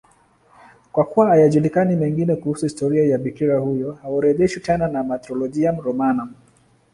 Kwa 0.91 1.05
kuwa 1.05 1.27
hayajulikani 1.27 1.95
mengine 1.95 2.35
kuhusu 2.35 2.65
historia 2.65 3.07
ya 3.09 3.17
bikira 3.17 3.57
huyo, 3.59 3.91
haorodheshwi 3.93 4.59
tena 4.61 4.87
na 4.87 5.03
Martyrologium 5.03 5.79
Romanum. 5.81 6.33